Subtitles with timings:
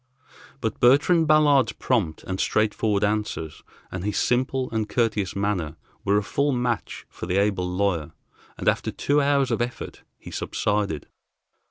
[0.61, 3.61] But Bertrand Ballard's prompt and straightforward answers,
[3.91, 8.11] and his simple and courteous manner, were a full match for the able lawyer,
[8.57, 11.05] and after two hours of effort he subsided.